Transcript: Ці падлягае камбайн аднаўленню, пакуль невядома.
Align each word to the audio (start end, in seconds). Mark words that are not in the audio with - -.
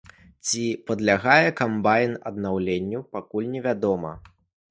Ці 0.45 0.61
падлягае 0.87 1.49
камбайн 1.59 2.15
аднаўленню, 2.31 2.99
пакуль 3.17 3.51
невядома. 3.57 4.11